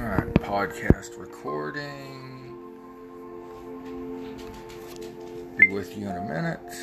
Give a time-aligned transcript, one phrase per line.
[0.00, 2.56] Alright, podcast recording.
[5.58, 6.74] Be with you in a minute.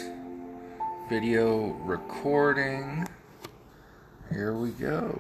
[1.10, 3.08] Video recording.
[4.32, 5.20] Here we go.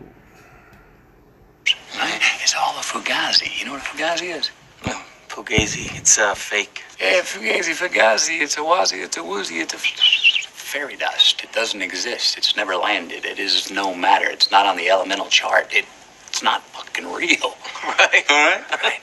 [1.95, 3.59] It's all a fugazi.
[3.59, 4.51] You know what a fugazi is?
[4.85, 6.83] Oh, Fugazi, it's uh, fake.
[6.99, 8.41] Yeah, fugazi, fugazi.
[8.41, 11.43] It's a wazi, it's a woozy, it's a fairy dust.
[11.43, 12.37] It doesn't exist.
[12.37, 13.25] It's never landed.
[13.25, 14.29] It is no matter.
[14.29, 15.73] It's not on the elemental chart.
[15.73, 15.85] It,
[16.27, 17.55] it's not fucking real.
[17.87, 18.23] Right.
[18.29, 18.63] All right?
[18.83, 18.99] Right.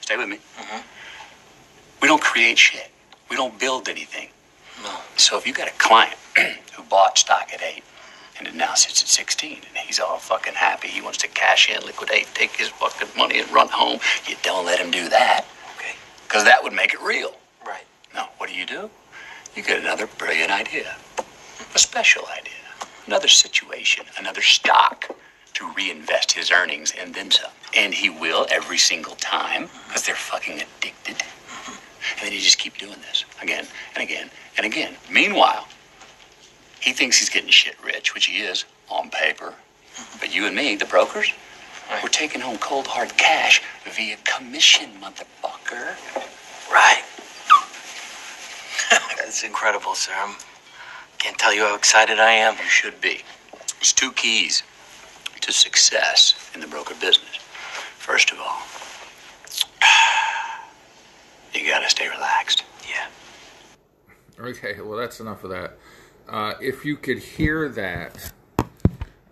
[0.00, 0.38] Stay with me.
[2.02, 2.90] We don't create shit.
[3.28, 4.28] We don't build anything.
[4.82, 4.96] No.
[5.16, 6.16] So if you got a client
[6.74, 7.82] who bought stock at 8
[8.38, 11.68] and it now sits at 16 and he's all fucking happy, he wants to cash
[11.70, 15.44] in, liquidate, take his fucking money and run home, you don't let him do that
[15.76, 15.94] Okay.
[16.26, 17.32] because that would make it real.
[17.66, 17.84] Right.
[18.14, 18.90] No, what do you do?
[19.54, 20.96] You get another brilliant idea,
[21.74, 22.54] a special idea,
[23.06, 25.08] another situation, another stock
[25.54, 27.50] to reinvest his earnings and then some.
[27.76, 31.22] And he will every single time because they're fucking addicted.
[32.16, 34.94] And then you just keep doing this again and again and again.
[35.10, 35.68] Meanwhile,
[36.80, 39.54] he thinks he's getting shit rich, which he is on paper.
[40.18, 41.32] But you and me, the brokers,
[41.90, 42.02] Right.
[42.04, 45.96] we're taking home cold hard cash via commission, motherfucker.
[46.70, 47.02] Right.
[49.18, 50.12] That's incredible, sir.
[50.14, 50.34] I
[51.18, 52.54] can't tell you how excited I am.
[52.58, 53.20] You should be.
[53.78, 54.62] There's two keys
[55.40, 57.29] to success in the broker business.
[58.10, 58.58] First of all,
[61.54, 62.64] you gotta stay relaxed.
[62.88, 63.06] Yeah.
[64.44, 65.78] Okay, well, that's enough of that.
[66.28, 68.32] Uh, if you could hear that,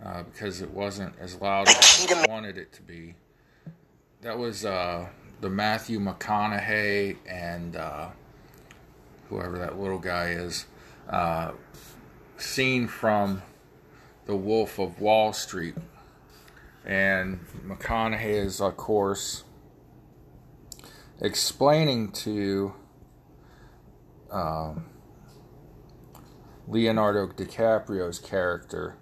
[0.01, 3.15] uh, because it wasn't as loud as I wanted it to be,
[4.21, 5.09] that was uh,
[5.41, 8.07] the Matthew McConaughey and uh,
[9.27, 10.67] whoever that little guy is,
[11.09, 11.51] uh,
[12.37, 13.41] scene from
[14.25, 15.75] The Wolf of Wall Street.
[16.89, 19.43] And McConaughey is, of course,
[21.21, 22.73] explaining to.
[24.31, 24.89] Um,
[26.69, 28.95] Leonardo DiCaprio's character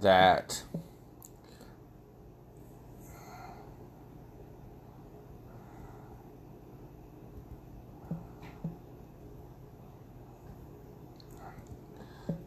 [0.00, 0.62] that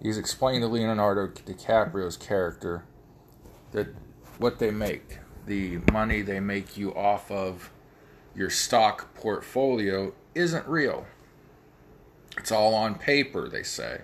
[0.04, 2.86] he's explaining to Leonardo DiCaprio's character
[3.72, 3.88] that
[4.38, 7.72] what they make, the money they make you off of
[8.36, 11.06] your stock portfolio isn't real.
[12.38, 14.02] It's all on paper, they say.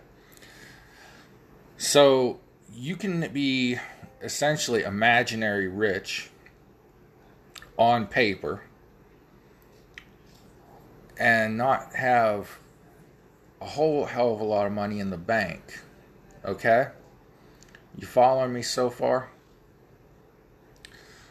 [1.77, 2.39] So
[2.71, 3.77] you can be
[4.21, 6.29] essentially imaginary rich
[7.77, 8.61] on paper
[11.17, 12.59] and not have
[13.61, 15.79] a whole hell of a lot of money in the bank.
[16.45, 16.87] Okay?
[17.97, 19.29] You following me so far?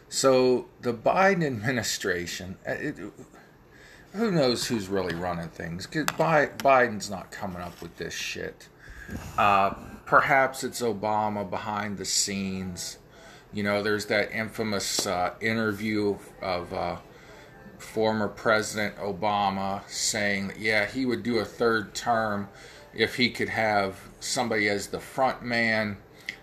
[0.09, 2.95] So the Biden administration, uh, it,
[4.13, 5.85] who knows who's really running things?
[5.85, 8.67] Biden's not coming up with this shit.
[9.37, 9.75] Uh,
[10.05, 12.97] perhaps it's Obama behind the scenes.
[13.53, 16.97] You know, there's that infamous uh, interview of uh,
[17.77, 22.49] former President Obama saying that, yeah, he would do a third term
[22.95, 25.97] if he could have somebody as the front man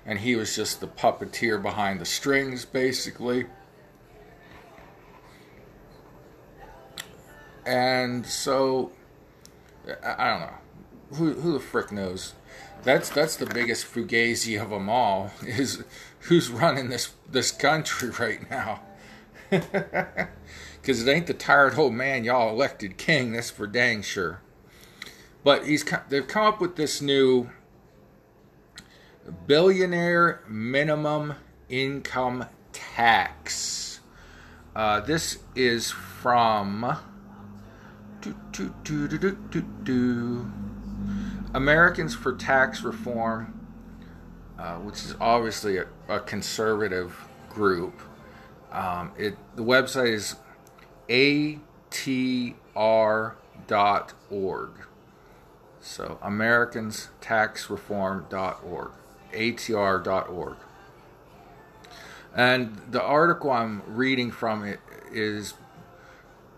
[0.07, 3.47] and he was just the puppeteer behind the strings, basically.
[7.67, 8.93] And so,
[10.03, 10.55] I don't know.
[11.17, 12.35] Who, who the frick knows?
[12.83, 15.33] That's that's the biggest fugazi of them all.
[15.43, 15.83] Is
[16.21, 18.81] who's running this this country right now?
[20.87, 23.33] Because it ain't the tired old man y'all elected king.
[23.33, 24.41] That's for dang sure.
[25.43, 27.51] But he's they've come up with this new
[29.49, 31.35] billionaire minimum
[31.69, 33.99] income tax.
[34.77, 36.97] Uh, this is from
[38.53, 38.75] do,
[39.51, 40.51] do, do.
[41.55, 43.67] Americans for Tax Reform,
[44.59, 47.17] uh, which is obviously a, a conservative
[47.51, 48.01] group.
[48.73, 50.37] Um, it the website is
[51.09, 51.61] atr.org.
[55.81, 58.91] So Americans Tax AmericansTaxReform.org,
[59.33, 60.57] atr.org.
[62.35, 64.81] And the article I'm reading from it
[65.11, 65.55] is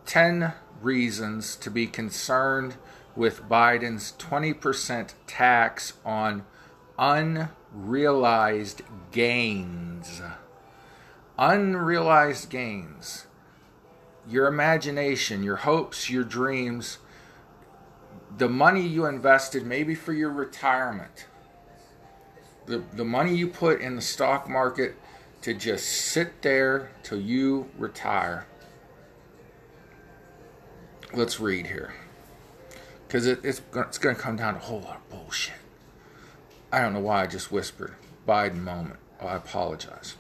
[0.07, 0.53] 10
[0.83, 2.77] reasons to be concerned
[3.17, 6.45] with Biden's 20% tax on
[6.99, 10.21] unrealized gains.
[11.39, 13.27] Unrealized gains.
[14.29, 16.99] Your imagination, your hopes, your dreams,
[18.37, 21.27] the money you invested maybe for your retirement,
[22.67, 24.97] the, the money you put in the stock market
[25.43, 28.47] to just sit there till you retire.
[31.13, 31.95] Let's read here.
[33.07, 35.55] Because it, it's, it's going to come down to a whole lot of bullshit.
[36.71, 37.95] I don't know why I just whispered.
[38.27, 38.99] Biden moment.
[39.21, 40.17] Oh, I apologize.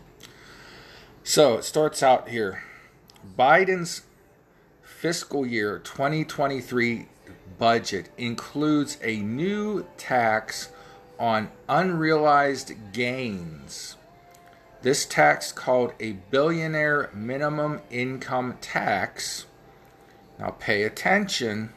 [1.22, 2.62] So it starts out here.
[3.38, 4.02] Biden's
[4.82, 7.06] fiscal year 2023
[7.58, 10.70] budget includes a new tax
[11.18, 13.96] on unrealized gains.
[14.80, 19.46] This tax, called a billionaire minimum income tax,
[20.38, 21.72] now pay attention,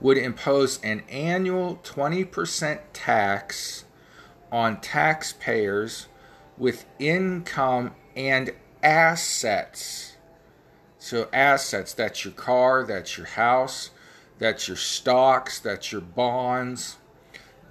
[0.00, 3.84] would impose an annual 20% tax
[4.50, 6.08] on taxpayers
[6.58, 8.52] with income and
[8.82, 10.16] assets.
[10.98, 13.90] So, assets, that's your car, that's your house,
[14.38, 16.96] that's your stocks, that's your bonds,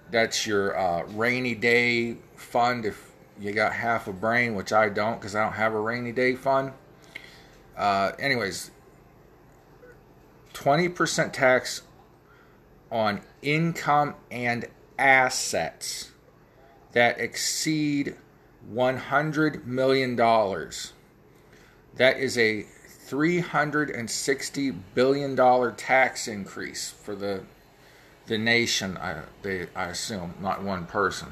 [0.09, 5.19] that's your uh, rainy day fund if you got half a brain, which I don't
[5.19, 6.73] because I don't have a rainy day fund.
[7.77, 8.71] Uh, anyways,
[10.53, 11.81] 20% tax
[12.91, 14.67] on income and
[14.97, 16.11] assets
[16.91, 18.15] that exceed
[18.73, 20.15] $100 million.
[21.95, 22.65] That is a
[23.07, 27.43] $360 billion tax increase for the,
[28.27, 31.29] the nation, I, they, I assume, not one person.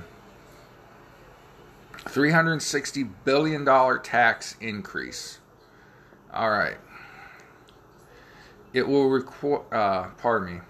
[2.06, 3.66] $360 billion
[4.02, 5.40] tax increase.
[6.34, 6.78] All right.
[8.74, 10.62] It will require, uh, pardon me,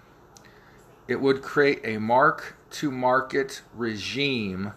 [1.08, 4.72] it would create a mark to market regime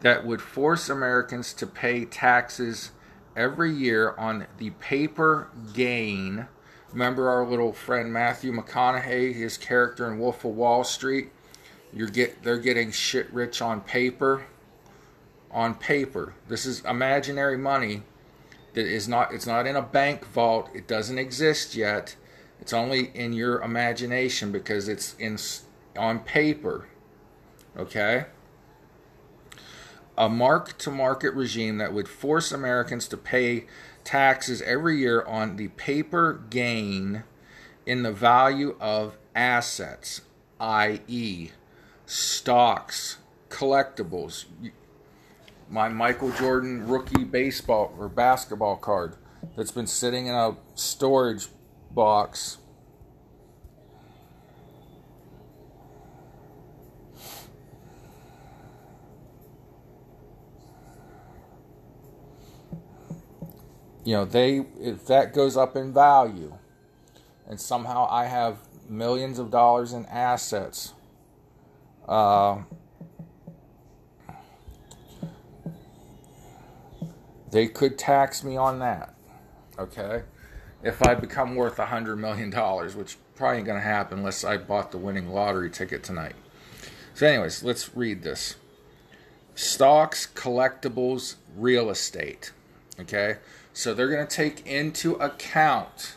[0.00, 2.92] that would force Americans to pay taxes
[3.34, 6.46] every year on the paper gain.
[6.92, 11.30] Remember our little friend Matthew McConaughey, his character in Wolf of Wall Street?
[11.92, 14.44] You're get they're getting shit rich on paper.
[15.50, 16.34] On paper.
[16.48, 18.02] This is imaginary money
[18.74, 20.68] that is not it's not in a bank vault.
[20.74, 22.16] It doesn't exist yet.
[22.60, 25.38] It's only in your imagination because it's in
[25.96, 26.88] on paper.
[27.76, 28.26] Okay?
[30.18, 33.66] A mark to market regime that would force Americans to pay
[34.04, 37.24] taxes every year on the paper gain
[37.84, 40.22] in the value of assets,
[40.58, 41.50] i.e.,
[42.06, 43.18] stocks,
[43.50, 44.46] collectibles.
[45.68, 49.16] My Michael Jordan rookie baseball or basketball card
[49.56, 51.48] that's been sitting in a storage
[51.96, 52.58] box.
[64.04, 66.56] You know, they if that goes up in value
[67.48, 68.58] and somehow I have
[68.88, 70.92] millions of dollars in assets
[72.08, 72.58] uh,
[77.50, 79.14] they could tax me on that.
[79.78, 80.22] Okay?
[80.86, 84.56] If I become worth a hundred million dollars, which probably ain't gonna happen unless I
[84.56, 86.36] bought the winning lottery ticket tonight.
[87.12, 88.54] So, anyways, let's read this.
[89.56, 92.52] Stocks, collectibles, real estate.
[93.00, 93.38] Okay,
[93.72, 96.14] so they're gonna take into account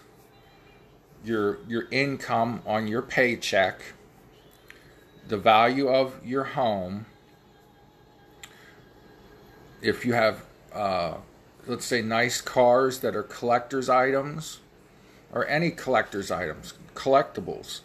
[1.24, 3.81] your your income on your paycheck,
[5.27, 7.07] the value of your home.
[9.81, 11.16] If you have uh,
[11.68, 14.60] let's say nice cars that are collector's items
[15.31, 17.81] or any collector's items, collectibles.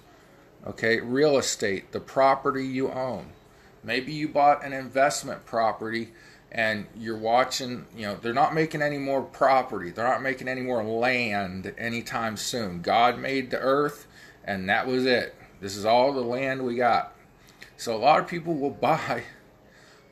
[0.67, 3.33] Okay, real estate, the property you own.
[3.83, 6.13] Maybe you bought an investment property
[6.51, 9.91] and you're watching, you know, they're not making any more property.
[9.91, 12.81] They're not making any more land anytime soon.
[12.81, 14.07] God made the earth
[14.45, 15.35] and that was it.
[15.61, 17.15] This is all the land we got.
[17.77, 19.25] So a lot of people will buy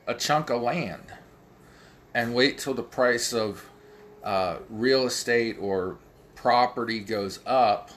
[0.05, 1.13] a chunk of land
[2.13, 3.69] and wait till the price of
[4.23, 5.97] uh, real estate or
[6.35, 7.91] property goes up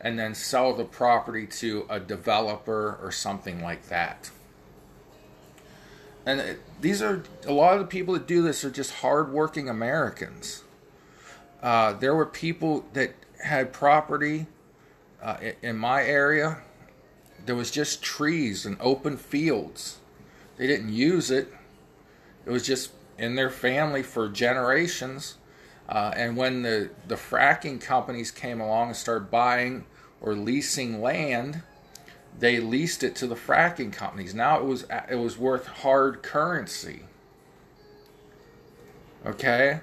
[0.00, 4.30] and then sell the property to a developer or something like that.
[6.26, 9.68] And it, these are a lot of the people that do this are just hardworking
[9.68, 10.64] Americans.
[11.62, 14.46] Uh, there were people that had property
[15.22, 16.58] uh, in my area.
[17.44, 19.98] There was just trees and open fields.
[20.56, 21.52] They didn't use it.
[22.44, 25.36] It was just in their family for generations.
[25.88, 29.84] Uh, and when the, the fracking companies came along and started buying
[30.20, 31.62] or leasing land,
[32.38, 34.34] they leased it to the fracking companies.
[34.34, 37.02] Now it was it was worth hard currency.
[39.24, 39.80] Okay?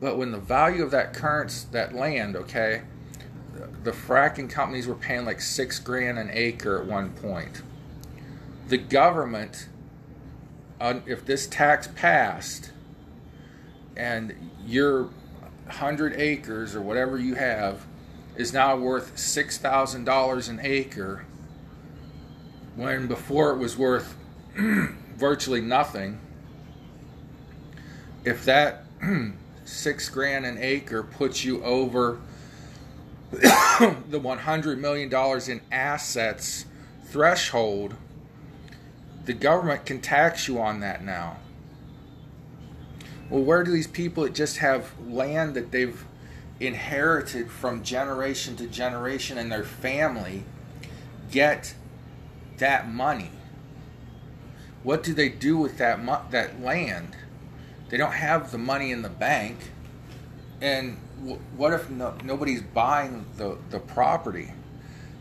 [0.00, 2.82] But when the value of that current that land, okay,
[3.82, 7.62] the fracking companies were paying like six grand an acre at one point.
[8.68, 9.68] The government
[10.80, 12.72] if this tax passed,
[13.96, 15.10] and your
[15.68, 17.84] hundred acres or whatever you have
[18.36, 21.24] is now worth six thousand dollars an acre,
[22.76, 24.14] when before it was worth
[24.56, 26.20] virtually nothing.
[28.24, 28.84] If that
[29.64, 32.20] six grand an acre puts you over
[33.30, 36.64] the one hundred million dollars in assets
[37.06, 37.94] threshold,
[39.28, 41.36] the government can tax you on that now.
[43.28, 46.02] Well, where do these people that just have land that they've
[46.60, 50.44] inherited from generation to generation in their family
[51.30, 51.74] get
[52.56, 53.30] that money?
[54.82, 57.14] What do they do with that mo- that land?
[57.90, 59.58] They don't have the money in the bank,
[60.62, 64.54] and w- what if no, nobody's buying the the property,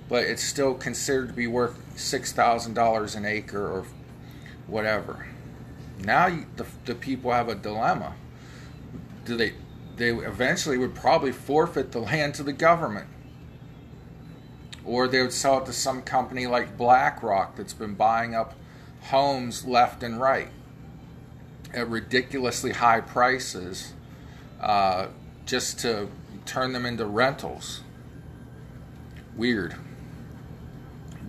[0.08, 3.86] but it's still considered to be worth six thousand dollars an acre or
[4.68, 5.28] whatever?
[6.00, 8.14] Now the the people have a dilemma.
[9.26, 9.54] Do they
[9.98, 13.08] they eventually would probably forfeit the land to the government.
[14.86, 18.54] Or they would sell it to some company like BlackRock that's been buying up
[19.02, 20.50] homes left and right
[21.74, 23.94] at ridiculously high prices
[24.62, 25.08] uh,
[25.46, 26.10] just to
[26.46, 27.82] turn them into rentals.
[29.36, 29.76] Weird.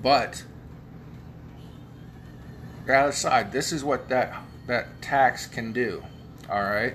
[0.00, 0.45] But
[2.88, 4.35] that aside, this is what that
[4.66, 6.02] that tax can do.
[6.50, 6.95] All right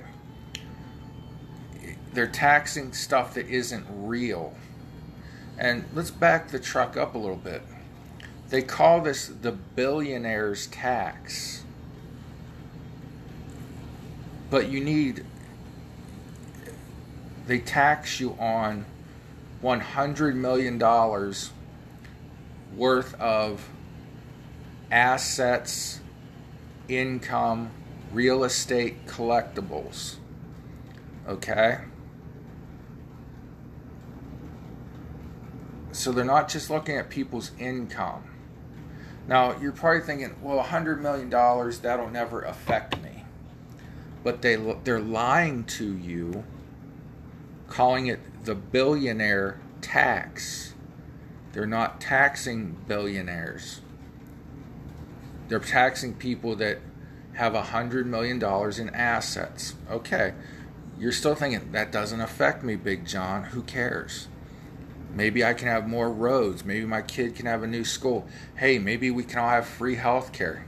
[2.13, 4.53] they're taxing stuff that isn't real.
[5.57, 7.61] And let's back the truck up a little bit.
[8.49, 11.63] They call this the billionaire's tax.
[14.49, 15.25] But you need,
[17.47, 18.85] they tax you on
[19.63, 20.77] $100 million
[22.75, 23.67] worth of
[24.93, 25.99] assets,
[26.87, 27.71] income,
[28.11, 30.17] real estate collectibles.
[31.27, 31.79] Okay?
[35.91, 38.23] So they're not just looking at people's income.
[39.27, 43.23] Now, you're probably thinking, well, $100 million, that'll never affect me.
[44.23, 46.43] But they, they're lying to you,
[47.67, 50.75] calling it the billionaire tax.
[51.51, 53.81] They're not taxing billionaires.
[55.53, 56.79] They're taxing people that
[57.33, 59.75] have a $100 million in assets.
[59.87, 60.33] Okay,
[60.97, 63.43] you're still thinking, that doesn't affect me, Big John.
[63.43, 64.29] Who cares?
[65.13, 66.65] Maybe I can have more roads.
[66.65, 68.25] Maybe my kid can have a new school.
[68.55, 70.65] Hey, maybe we can all have free health care.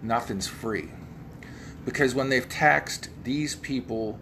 [0.00, 0.88] Nothing's free.
[1.84, 4.18] Because when they've taxed these people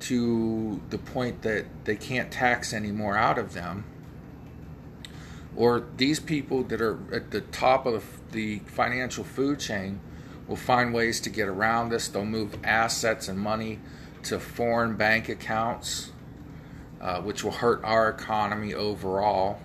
[0.00, 3.84] to the point that they can't tax any more out of them,
[5.54, 10.00] or these people that are at the top of the financial food chain
[10.48, 12.08] will find ways to get around this.
[12.08, 13.78] They'll move assets and money
[14.24, 16.12] to foreign bank accounts
[17.02, 19.58] uh, which will hurt our economy overall.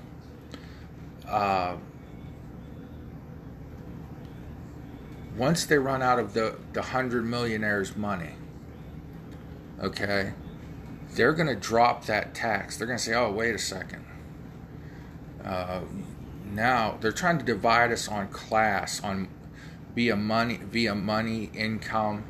[1.28, 1.78] Uh,
[5.38, 8.32] once they run out of the, the hundred millionaires' money,
[9.80, 10.34] okay,
[11.12, 12.78] they're going to drop that tax.
[12.78, 14.04] They're going to say, oh, wait a second.
[15.46, 15.82] Uh,
[16.54, 19.28] now they're trying to divide us on class, on
[19.96, 22.24] via money, via money, income.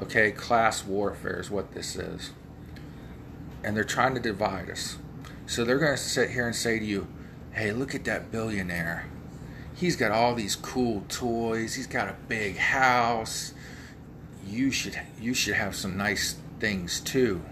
[0.00, 2.30] Okay, class warfare is what this is
[3.62, 4.98] and they're trying to divide us.
[5.46, 7.06] So they're going to sit here and say to you,
[7.52, 9.06] hey, look at that billionaire.
[9.74, 11.74] He's got all these cool toys.
[11.74, 13.54] He's got a big house.
[14.46, 17.42] You should you should have some nice things too.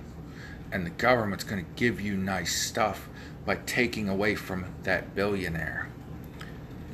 [0.72, 3.08] And the government's going to give you nice stuff
[3.44, 5.85] by taking away from that billionaire.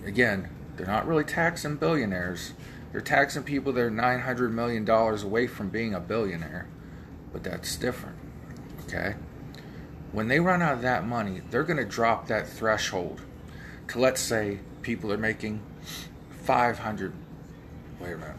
[0.05, 2.53] Again, they're not really taxing billionaires.
[2.91, 6.67] They're taxing people that are $900 million away from being a billionaire.
[7.33, 8.19] But that's different
[8.93, 9.15] okay?
[10.13, 13.23] When they run out of that money, they're going to drop that threshold
[13.89, 15.61] to let's say people are making
[16.45, 17.13] 500
[18.01, 18.37] wait a minute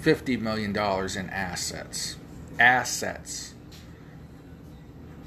[0.00, 2.16] 50 million dollars in assets.
[2.60, 3.54] Assets.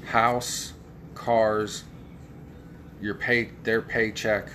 [0.06, 0.72] House,
[1.14, 1.84] cars,
[3.00, 4.48] your pay their paycheck,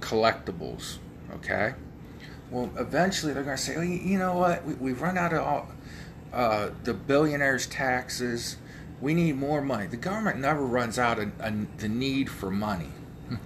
[0.00, 0.98] collectibles,
[1.34, 1.74] okay?
[2.50, 4.64] Well, eventually they're going to say, well, you know what?
[4.64, 5.68] We, have run out of all,
[6.32, 8.56] uh, the billionaires' taxes
[9.00, 9.86] we need more money.
[9.86, 12.90] The government never runs out of, of the need for money.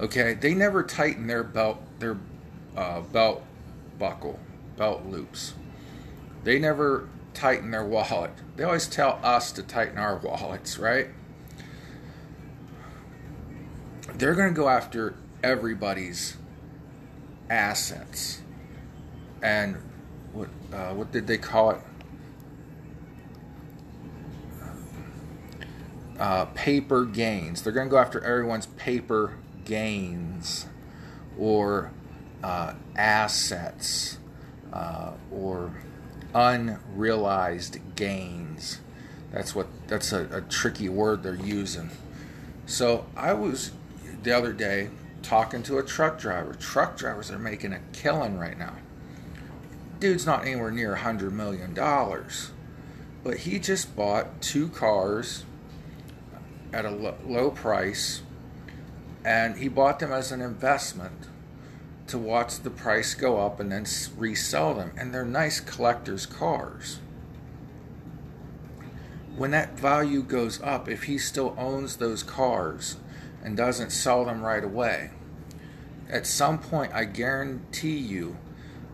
[0.00, 2.18] okay, they never tighten their belt their
[2.76, 3.42] uh, belt
[3.98, 4.38] buckle
[4.76, 5.54] belt loops.
[6.44, 8.30] They never tighten their wallet.
[8.56, 11.08] They always tell us to tighten our wallets, right?
[14.14, 16.36] They're going to go after everybody's
[17.50, 18.40] assets.
[19.42, 19.76] And
[20.32, 21.80] what uh, what did they call it?
[26.18, 27.62] Uh, paper gains.
[27.62, 30.66] They're going to go after everyone's paper gains
[31.38, 31.92] or
[32.42, 34.18] uh, assets
[34.72, 35.72] uh, or
[36.34, 38.80] unrealized gains.
[39.32, 41.90] That's what that's a, a tricky word they're using.
[42.66, 43.70] So I was
[44.22, 44.90] the other day
[45.22, 46.54] talking to a truck driver.
[46.54, 48.74] Truck drivers are making a killing right now.
[50.00, 52.50] Dude's not anywhere near a hundred million dollars,
[53.24, 55.44] but he just bought two cars
[56.72, 56.90] at a
[57.24, 58.22] low price,
[59.24, 61.28] and he bought them as an investment
[62.06, 64.92] to watch the price go up and then resell them.
[64.96, 67.00] And they're nice collector's cars.
[69.36, 72.96] When that value goes up, if he still owns those cars
[73.42, 75.10] and doesn't sell them right away,
[76.08, 78.36] at some point, I guarantee you,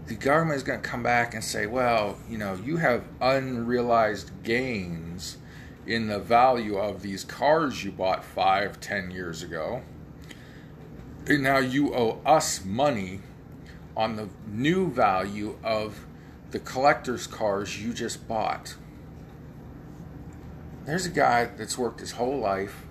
[0.06, 4.30] the government is going to come back and say, well, you know, you have unrealized
[4.42, 5.38] gains
[5.86, 9.82] in the value of these cars you bought five, ten years ago.
[11.26, 13.20] And now you owe us money
[13.96, 16.06] on the new value of
[16.50, 18.76] the collector's cars you just bought.
[20.84, 22.84] There's a guy that's worked his whole life.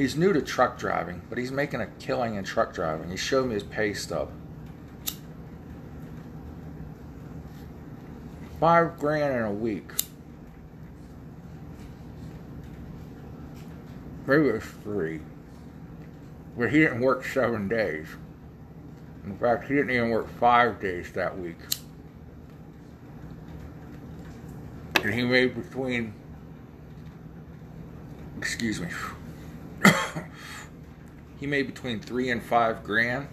[0.00, 3.10] He's new to truck driving, but he's making a killing in truck driving.
[3.10, 4.32] He showed me his pay stub.
[8.58, 9.90] Five grand in a week.
[14.26, 15.20] Maybe it was three.
[16.56, 18.06] But he didn't work seven days.
[19.26, 21.58] In fact, he didn't even work five days that week.
[25.02, 26.14] And he made between,
[28.38, 28.88] excuse me,
[31.40, 33.28] he made between three and five grand.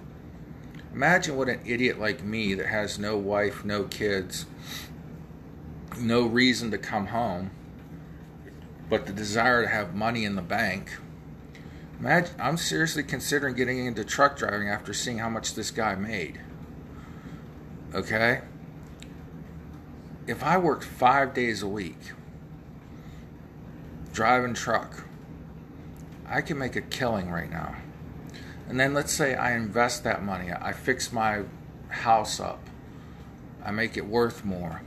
[0.93, 4.46] Imagine what an idiot like me that has no wife, no kids,
[6.00, 7.51] no reason to come home,
[8.89, 10.91] but the desire to have money in the bank
[11.99, 16.39] Imagine, I'm seriously considering getting into truck driving after seeing how much this guy made.
[17.93, 18.41] Okay?
[20.28, 21.97] If I worked five days a week
[24.13, 25.06] driving truck,
[26.28, 27.76] I can make a killing right now.
[28.70, 31.44] And then let's say I invest that money, I fix my
[31.88, 32.60] house up,
[33.63, 34.82] I make it worth more.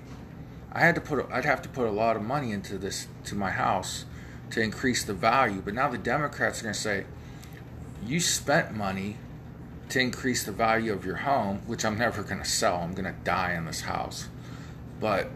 [0.72, 3.34] I had to put, I'd have to put a lot of money into this, to
[3.34, 4.04] my house
[4.50, 5.62] to increase the value.
[5.64, 7.04] But now the Democrats are going to say,
[8.06, 9.16] you spent money
[9.88, 12.76] to increase the value of your home, which I'm never going to sell.
[12.76, 14.28] I'm going to die in this house.
[15.00, 15.30] But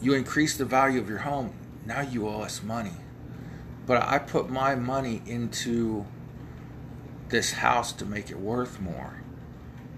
[0.00, 2.92] you increase the value of your home, now you owe us money.
[3.86, 6.06] But I put my money into
[7.28, 9.22] this house to make it worth more,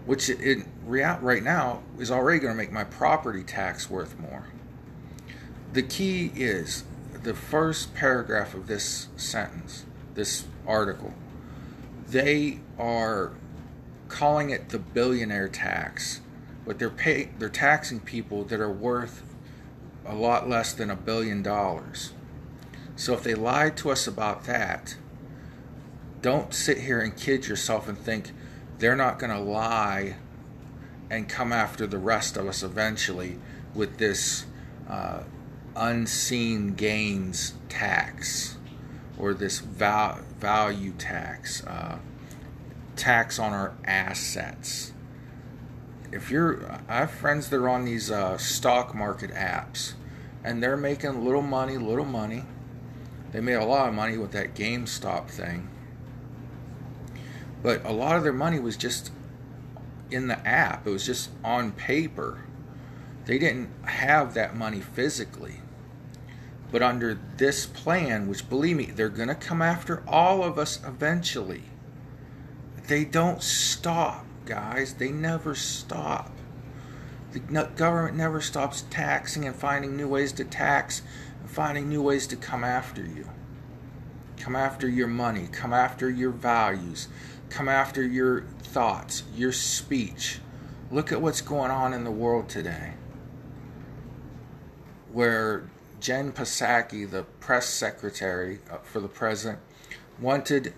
[0.06, 4.46] which in right now is already going to make my property tax worth more.
[5.72, 6.84] The key is
[7.22, 11.12] the first paragraph of this sentence, this article,
[12.08, 13.32] they are
[14.08, 16.20] calling it the billionaire tax,
[16.66, 19.22] but they're pay, they're taxing people that are worth
[20.06, 22.12] a lot less than a billion dollars.
[22.98, 24.96] So if they lied to us about that,
[26.20, 28.32] don't sit here and kid yourself and think
[28.80, 30.16] they're not going to lie
[31.08, 33.38] and come after the rest of us eventually
[33.72, 34.46] with this
[34.88, 35.22] uh,
[35.76, 38.56] unseen gains tax
[39.16, 41.98] or this val- value tax, uh,
[42.96, 44.92] tax on our assets.
[46.10, 49.92] If you're, I have friends that are on these uh, stock market apps,
[50.42, 52.42] and they're making little money, little money.
[53.32, 55.68] They made a lot of money with that GameStop thing,
[57.62, 59.12] but a lot of their money was just
[60.10, 60.86] in the app.
[60.86, 62.44] It was just on paper.
[63.26, 65.60] They didn't have that money physically.
[66.70, 70.80] But under this plan, which believe me, they're going to come after all of us
[70.86, 71.64] eventually.
[72.86, 74.94] They don't stop, guys.
[74.94, 76.30] They never stop.
[77.32, 81.02] The government never stops taxing and finding new ways to tax
[81.48, 83.28] finding new ways to come after you.
[84.36, 87.08] Come after your money, come after your values,
[87.50, 90.38] come after your thoughts, your speech.
[90.90, 92.94] Look at what's going on in the world today.
[95.12, 95.68] Where
[96.00, 99.58] Jen Psaki, the press secretary uh, for the president,
[100.20, 100.74] wanted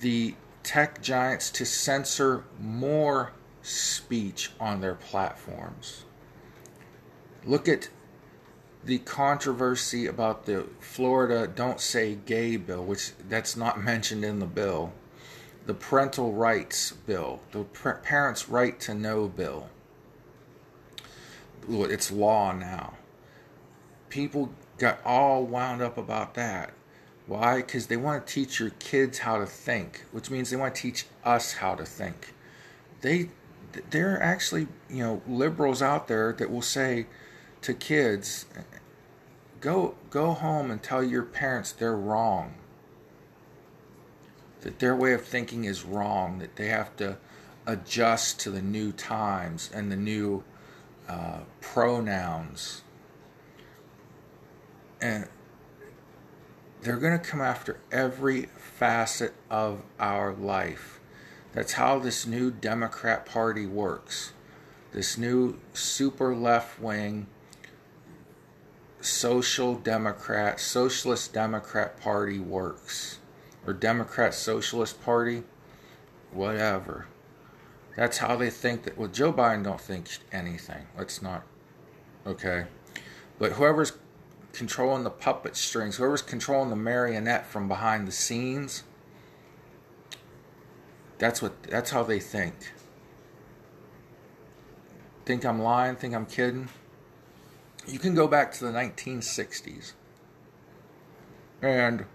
[0.00, 6.04] the tech giants to censor more speech on their platforms.
[7.44, 7.88] Look at
[8.84, 14.46] the controversy about the Florida Don't Say Gay bill, which that's not mentioned in the
[14.46, 14.92] bill,
[15.66, 19.68] the parental rights bill, the parents' right to know bill.
[21.68, 22.94] it's law now.
[24.08, 26.72] People got all wound up about that.
[27.26, 27.58] Why?
[27.58, 30.82] Because they want to teach your kids how to think, which means they want to
[30.82, 32.34] teach us how to think.
[33.02, 33.28] They,
[33.90, 37.06] there are actually, you know, liberals out there that will say
[37.62, 38.46] to kids,
[39.60, 42.54] go go home and tell your parents they're wrong.
[44.62, 46.38] That their way of thinking is wrong.
[46.38, 47.18] That they have to
[47.66, 50.44] adjust to the new times and the new
[51.08, 52.82] uh, pronouns.
[55.00, 55.28] And
[56.82, 61.00] they're going to come after every facet of our life.
[61.52, 64.32] That's how this new Democrat Party works.
[64.92, 67.26] This new super left wing
[69.00, 73.18] social democrat, socialist democrat party works.
[73.66, 75.42] Or Democrat Socialist Party,
[76.32, 77.06] whatever.
[77.96, 78.96] That's how they think that.
[78.96, 80.86] Well, Joe Biden don't think anything.
[80.96, 81.44] Let's not.
[82.26, 82.64] Okay,
[83.38, 83.92] but whoever's
[84.52, 88.84] controlling the puppet strings, whoever's controlling the marionette from behind the scenes,
[91.18, 92.54] that's what that's how they think.
[95.26, 96.70] Think I'm lying, think I'm kidding?
[97.86, 99.92] You can go back to the 1960s.
[101.62, 102.06] And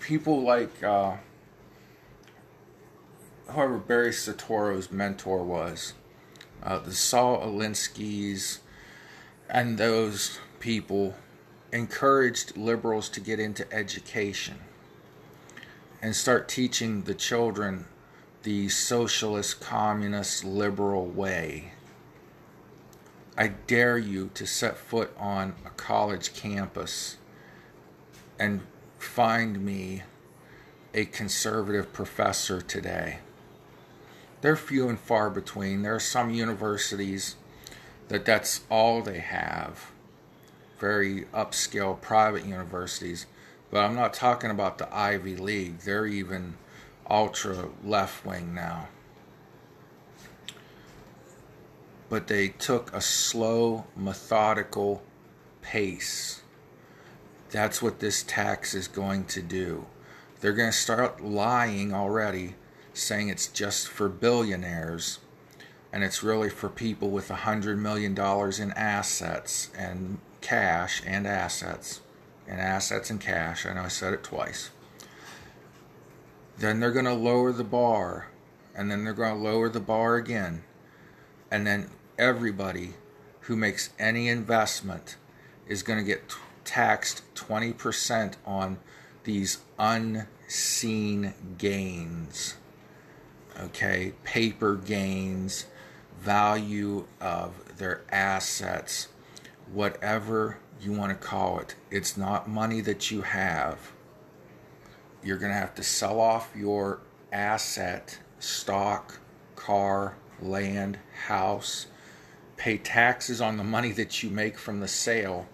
[0.00, 1.16] people like uh,
[3.48, 5.94] whoever Barry Soetoro's mentor was,
[6.62, 8.60] uh, the Saul Alinsky's,
[9.48, 11.14] and those people
[11.72, 14.56] encouraged liberals to get into education
[16.00, 17.86] and start teaching the children
[18.44, 21.72] the socialist, communist, liberal way.
[23.38, 27.16] I dare you to set foot on a college campus
[28.38, 28.60] and
[28.98, 30.02] find me
[30.92, 33.18] a conservative professor today.
[34.42, 35.80] They're few and far between.
[35.80, 37.36] There are some universities
[38.08, 39.90] that that's all they have.
[40.78, 43.24] Very upscale private universities.
[43.70, 45.78] But I'm not talking about the Ivy League.
[45.78, 46.58] They're even
[47.08, 48.88] ultra left wing now.
[52.08, 55.02] But they took a slow, methodical
[55.62, 56.42] pace.
[57.50, 59.86] That's what this tax is going to do.
[60.40, 62.54] They're going to start lying already,
[62.92, 65.18] saying it's just for billionaires
[65.94, 72.00] and it's really for people with a $100 million in assets and cash and assets
[72.48, 73.64] and assets and cash.
[73.64, 74.70] I know I said it twice.
[76.58, 78.28] Then they're going to lower the bar,
[78.74, 80.62] and then they're going to lower the bar again.
[81.50, 82.94] And then everybody
[83.40, 85.16] who makes any investment
[85.66, 88.78] is going to get taxed 20% on
[89.24, 92.56] these unseen gains.
[93.60, 95.66] Okay, paper gains,
[96.20, 99.08] value of their assets,
[99.72, 101.74] whatever you want to call it.
[101.90, 103.92] It's not money that you have
[105.24, 107.00] you're going to have to sell off your
[107.32, 109.18] asset, stock,
[109.56, 111.86] car, land, house,
[112.56, 115.48] pay taxes on the money that you make from the sale,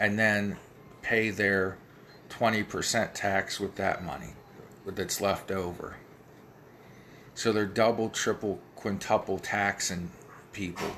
[0.00, 0.56] and then
[1.02, 1.76] pay their
[2.30, 4.30] 20% tax with that money
[4.86, 5.96] that's left over.
[7.34, 10.10] So they're double, triple, quintuple taxing
[10.52, 10.96] people.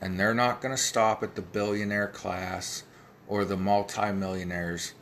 [0.00, 2.84] And they're not going to stop at the billionaire class
[3.26, 4.94] or the multimillionaires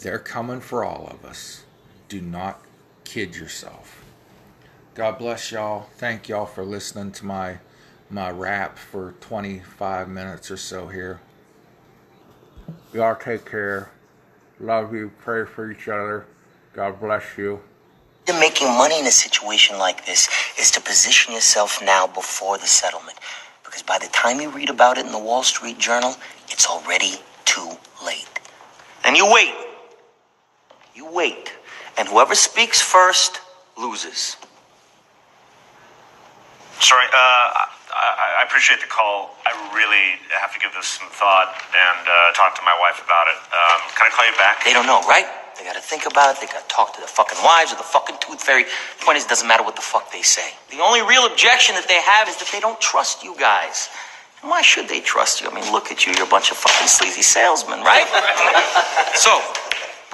[0.00, 1.64] they're coming for all of us.
[2.08, 2.60] Do not
[3.04, 4.04] kid yourself.
[4.94, 5.88] God bless y'all.
[5.96, 7.58] Thank y'all for listening to my
[8.08, 11.20] my rap for 25 minutes or so here.
[12.92, 13.90] Y'all take care.
[14.60, 15.10] Love you.
[15.18, 16.24] Pray for each other.
[16.72, 17.60] God bless you.
[18.26, 20.28] To making money in a situation like this
[20.58, 23.18] is to position yourself now before the settlement.
[23.64, 26.14] Because by the time you read about it in the Wall Street Journal,
[26.48, 27.72] it's already too
[28.04, 28.28] late.
[29.04, 29.52] And you wait
[30.96, 31.52] you wait.
[31.98, 33.40] And whoever speaks first
[33.76, 34.36] loses.
[36.80, 37.16] Sorry, uh,
[37.96, 39.32] I, I, appreciate the call.
[39.48, 43.28] I really have to give this some thought and uh, talk to my wife about
[43.32, 43.40] it.
[43.48, 44.62] Um, can I call you back?
[44.62, 45.24] They don't know, right?
[45.56, 46.40] They gotta think about it.
[46.40, 48.66] They gotta talk to the fucking wives or the fucking tooth fairy.
[49.00, 50.52] Point is, it doesn't matter what the fuck they say.
[50.70, 53.88] The only real objection that they have is that they don't trust you guys.
[54.42, 55.48] And why should they trust you?
[55.48, 56.12] I mean, look at you.
[56.12, 58.04] You're a bunch of fucking sleazy salesmen, right?
[59.16, 59.40] so,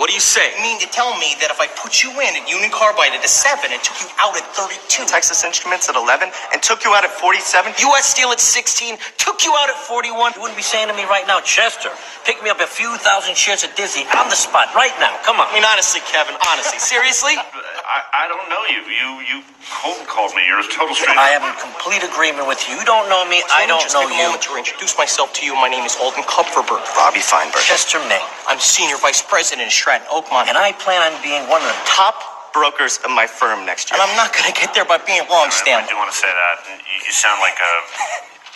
[0.03, 0.51] what do you say?
[0.59, 3.23] You mean to tell me that if I put you in at Union Carbide at
[3.23, 6.91] a 7 and took you out at 32, Texas Instruments at 11 and took you
[6.91, 8.11] out at 47, U.S.
[8.11, 11.23] Steel at 16, took you out at 41, you wouldn't be saying to me right
[11.31, 11.95] now, Chester,
[12.27, 15.15] pick me up a few thousand shares of Disney on the spot right now.
[15.23, 15.47] Come on.
[15.47, 17.39] I mean, honestly, Kevin, honestly, seriously?
[17.82, 18.81] Uh, I, I don't know you.
[18.89, 20.49] You you cold called me.
[20.49, 21.21] You're a total stranger.
[21.21, 22.81] I am in complete agreement with you.
[22.81, 23.45] You don't know me.
[23.53, 24.25] I don't just know take a you.
[24.33, 25.53] moment to introduce myself to you.
[25.55, 26.81] My name is Alden Kupferberg.
[26.97, 27.61] Robbie Feinberg.
[27.61, 28.25] Chester Ming.
[28.49, 30.49] I'm senior vice president of Stratton Oakmont.
[30.49, 32.17] And I plan on being one of the top.
[32.17, 33.97] Top brokers of my firm next year.
[34.01, 35.89] And I'm not going to get there by being long, I Stanley.
[35.89, 36.57] do want to say that.
[36.69, 37.73] You, you sound like a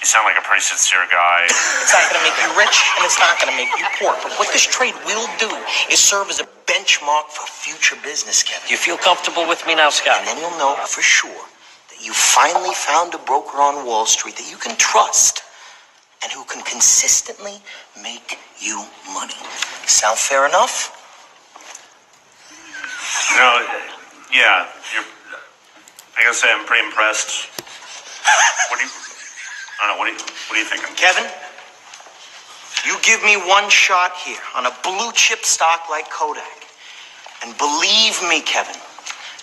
[0.06, 1.50] you sound like a pretty sincere guy.
[1.50, 4.14] It's not going to make you rich, and it's not going to make you poor.
[4.22, 5.50] But what this trade will do
[5.90, 8.70] is serve as a benchmark for future business, Kevin.
[8.70, 10.22] You feel comfortable with me now, Scott?
[10.22, 11.42] And then you'll know for sure
[11.90, 15.42] that you finally found a broker on Wall Street that you can trust
[16.22, 17.58] and who can consistently
[18.00, 19.34] make you money.
[19.90, 20.94] Sound fair enough?
[23.34, 23.66] No,
[24.32, 25.04] yeah, you're.
[26.16, 27.50] I gotta say, I'm pretty impressed.
[28.70, 29.05] What do you?
[29.82, 29.98] I don't know.
[29.98, 30.18] What do you?
[30.48, 30.94] What are you thinking?
[30.96, 31.26] Kevin,
[32.86, 36.66] you give me one shot here on a blue chip stock like Kodak.
[37.44, 38.80] And believe me, Kevin,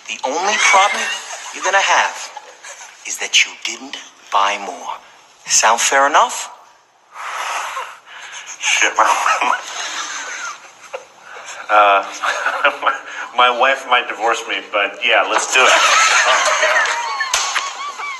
[0.08, 1.02] the only problem
[1.54, 2.16] you're gonna have
[3.06, 3.96] is that you didn't
[4.32, 4.96] buy more.
[5.46, 6.50] Sound fair enough?
[8.60, 9.04] Shit, my,
[11.70, 12.02] uh,
[12.82, 12.94] my,
[13.36, 15.68] my wife might divorce me, but yeah, let's do it.
[15.70, 17.03] Oh, yeah.